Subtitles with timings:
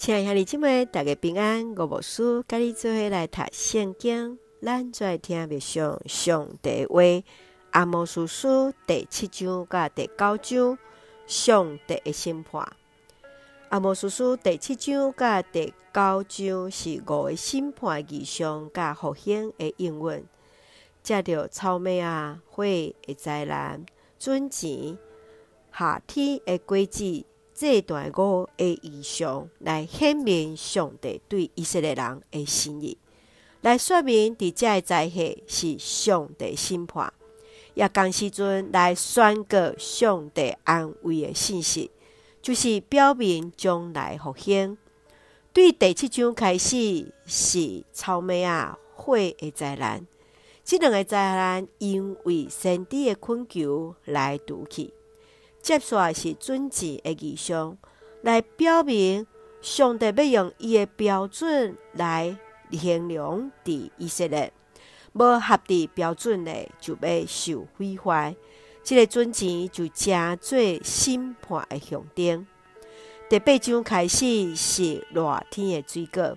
[0.00, 1.74] 亲爱的兄弟姐妹，大家平安。
[1.76, 7.02] 我无事，甲你做伙来读圣经，咱再听默想上帝话。
[7.72, 10.78] 阿摩叔叔第七章甲第九章，
[11.26, 12.66] 上帝的审判。
[13.68, 20.24] 阿摩叔叔第七章甲第九章是五个审判异象甲复兴的应允。
[21.02, 23.84] 借着草莓啊火的灾难，
[24.18, 24.96] 尊钱
[25.70, 27.26] 夏天的果子。
[27.60, 32.96] 这段五的意象来显明上帝对以色列人的心意，
[33.60, 37.12] 来说明伫这个灾祸是上帝审判，
[37.74, 41.90] 也同时阵来宣告上帝安慰的信息，
[42.40, 44.78] 就是表明将来复兴。
[45.52, 50.06] 对第七章开始是草莓啊火的灾难，
[50.64, 54.94] 这两个灾难因为先知的恳求来拄去。
[55.62, 57.76] 接下来是准钱的异象，
[58.22, 59.26] 来表明
[59.60, 62.36] 上帝要用伊的标准来
[62.70, 64.52] 衡量伫以色列，
[65.12, 68.34] 无合伫标准的就要受毁坏。
[68.82, 72.46] 这个准钱就成做审判的象征。
[73.28, 76.36] 第八章开始是热天的水果，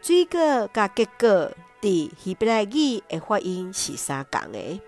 [0.00, 4.80] 水果甲结果伫希伯来语的发音是相共的。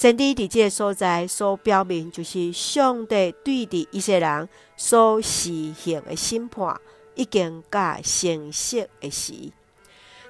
[0.00, 6.80] 先知伫即个所在所表明，就是上帝对伫以色列人所施行的审判
[7.14, 9.34] 已经甲成熟的时。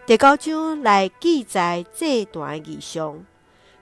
[0.05, 3.25] 第九章来记载这段异象，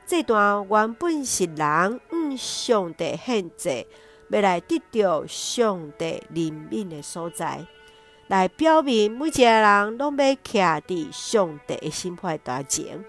[0.06, 3.86] 这段原本是人向上帝献祭，
[4.28, 7.66] 要来得到上帝怜悯的所在，
[8.26, 13.02] 来表明每一个人拢要徛伫上帝的审判台前。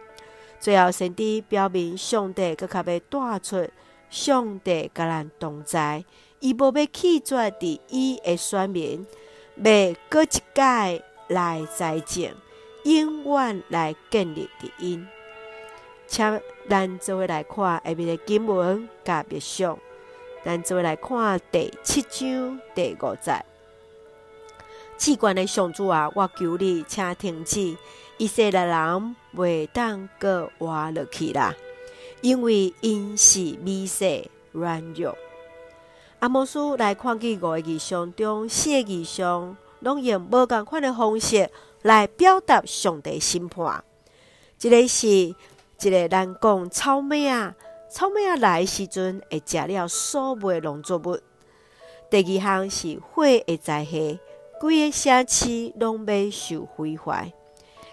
[0.60, 3.70] 最后，先知表明，上帝阁较要带出
[4.10, 6.04] 上帝甲咱同在，
[6.40, 9.08] 伊无要弃绝伫伊的选民，
[9.56, 12.32] 要阁一届来栽种，
[12.84, 15.08] 永远来建立伫因。
[16.08, 19.78] 请咱做位来看下面的经文甲默想，
[20.44, 23.46] 咱做位来看第七章第五节。
[24.98, 27.78] 至高的上主啊，我求你，请停止。
[28.20, 31.56] 以色列人袂当阁活落去啦，
[32.20, 35.18] 因为因是微细软弱。
[36.20, 41.50] 阿摩司来看见五个异象中，四个异象拢用无共款的方式
[41.82, 43.82] 来表达上帝审判。
[44.60, 45.36] 一个是一
[45.80, 46.10] 个人
[46.42, 47.56] 讲草莓啊，
[47.90, 51.18] 草莓啊来时阵会食了所有农作物。
[52.12, 54.20] 第二项是火的灾祸，
[54.60, 57.32] 规个城市拢要受毁坏。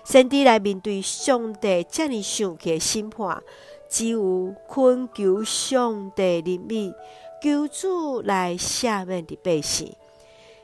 [0.06, 3.42] 先知来面对上帝这样生气的审判，
[3.88, 6.94] 只有恳求上帝怜悯，
[7.42, 9.92] 求主来赦免的百姓，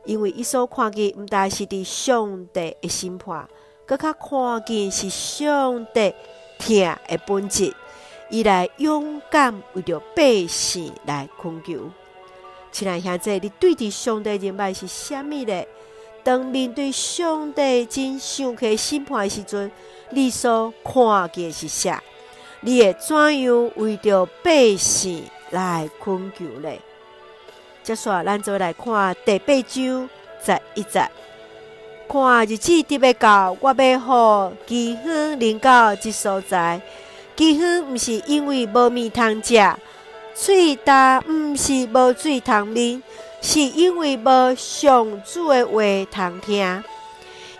[0.04, 3.48] 因为伊所看见毋但是伫上帝的审判，
[3.84, 6.14] 阁较看见是上帝
[6.60, 7.75] 疼的本质，
[8.31, 11.91] 伊来勇敢为着百姓来恳求。
[12.70, 15.66] 亲爱兄弟，你对伫上帝认为是虾米咧？
[16.24, 19.70] 当面对上帝真想起审判的时阵，
[20.10, 22.02] 你所看见是啥？
[22.60, 26.70] 你会怎样为着百姓来恳求呢？
[27.82, 30.08] 接下来，咱就来看第八章
[30.44, 31.08] 十一节。
[32.08, 36.80] 看日子得要到，我要互饥荒临到这所在。
[37.34, 39.56] 饥荒毋是因为无面通食，
[40.34, 43.02] 水干毋是无水通啉。
[43.42, 46.84] 是因为无上主的话通听。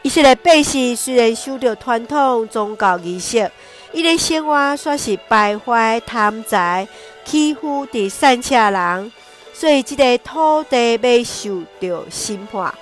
[0.03, 3.51] 伊说的百姓虽然受到传统宗教仪式，
[3.93, 6.87] 伊的生活煞是败坏、贪财、
[7.25, 9.13] 欺负第三者人，
[9.53, 12.73] 所以这个土地要受到审判。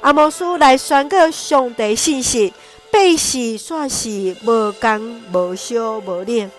[0.00, 2.52] 阿摩司来宣告上帝信息，
[2.90, 6.50] 百姓煞是无工、无烧、无冷，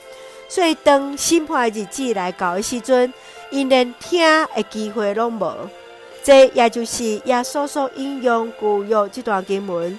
[0.47, 3.13] 所以当审判的日子来到的时阵，
[3.51, 4.21] 因连听
[4.55, 5.69] 的机会拢无。
[6.29, 9.97] 这也就是耶稣所引用旧约这段经文，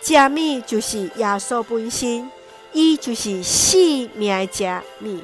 [0.00, 2.30] 食物就是耶稣本身，
[2.72, 3.78] 伊就是生
[4.14, 4.64] 命的食
[5.02, 5.20] 物。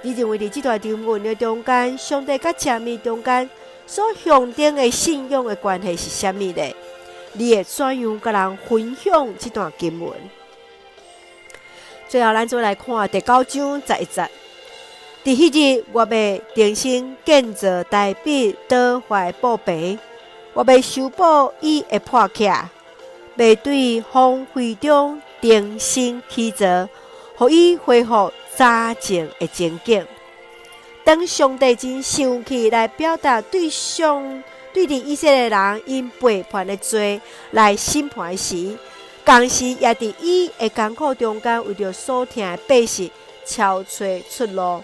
[0.00, 3.50] 你认为伫这段经文的中间，上帝甲食物中间
[3.86, 6.74] 所象征的信仰的关系是啥物呢？
[7.34, 10.14] 你会怎样甲人分享这段经文？
[12.08, 14.26] 最后，咱再来看第九章十一节。
[15.24, 19.96] 伫迄日，我要重新建造大卫倒坏布棚，
[20.52, 21.22] 我要修补
[21.60, 26.88] 伊的破壳，要对荒废中重新起造，
[27.36, 30.04] 互伊恢复早前的情景。
[31.04, 34.42] 当上帝真生气来表达对上
[34.72, 37.20] 对伫以色列人因背叛的罪
[37.52, 38.76] 来审判时，
[39.24, 43.08] 同时也伫伊的艰苦中间，为着所听的百姓，
[43.44, 44.82] 超找出路。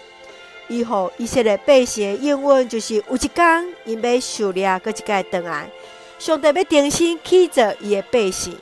[0.68, 5.70] 以后以色列百姓的应允就是有一天，因要受掠，搁一个回来，
[6.18, 8.56] 上帝要重新起造伊的百姓。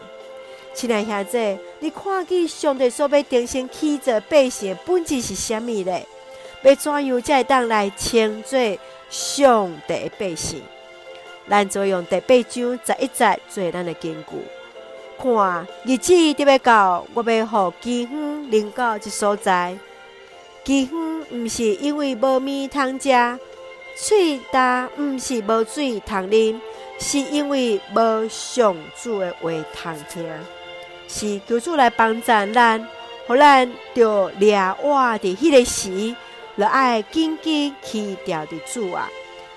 [0.72, 6.00] 亲爱兄弟，你看见上帝所要重新起造百姓的本质是啥物呢？
[6.62, 8.58] 要怎样才会当来称作
[9.10, 10.62] 上帝的百姓？
[11.48, 14.36] 咱就用第八章十一节做咱的根据。
[15.18, 19.76] 看日子得要到，我要互饥荒临到一所在。
[20.66, 23.08] 饥荒毋是因为无面通食，
[23.94, 26.58] 喙焦毋是无水通啉，
[26.98, 30.28] 是因为无上主的话通听。
[31.06, 32.84] 是求主来帮助咱，
[33.28, 36.16] 互咱着抓活伫迄个时，
[36.58, 39.08] 着爱紧紧去调伫主啊！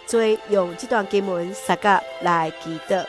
[0.06, 3.03] 所以用这段经文三个来祈祷。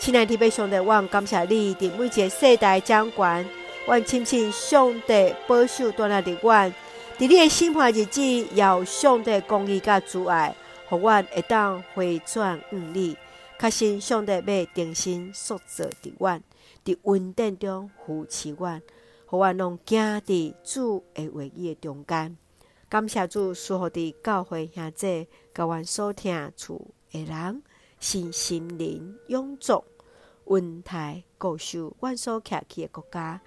[0.00, 3.46] 亲爱的弟兄姊妹，我感谢你，伫每一个世代掌管，
[3.86, 6.72] 我亲亲上帝保守在那里，我
[7.20, 8.22] 伫你的审判日子，
[8.54, 10.56] 要上帝公义甲主爱，
[10.88, 13.14] 互我会当回转向你。
[13.58, 16.40] 确信上帝要重新塑造伫我，
[16.82, 18.80] 伫稳定中扶持我，
[19.26, 22.38] 互我拢行伫主的话语的中间。
[22.88, 26.80] 感谢主，赐福伫教会兄弟，甲阮所听厝
[27.12, 27.62] 的人，
[27.98, 29.84] 是心灵永壮，
[30.46, 33.42] 稳态固守，阮所徛起的国家，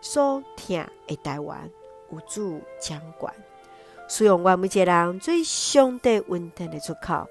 [0.00, 1.70] 所听的台湾，
[2.10, 3.34] 有主掌管，
[4.08, 7.26] 使用阮每一个人最相对稳定的出口。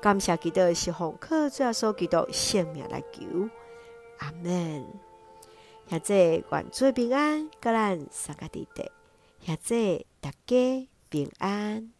[0.00, 3.48] 感谢基督是奉靠主所基督性命来求，
[4.18, 4.86] 阿门。
[5.88, 6.14] 现在
[6.50, 8.90] 愿主平安，甲咱三个弟弟，
[9.40, 11.92] 现在大家平安。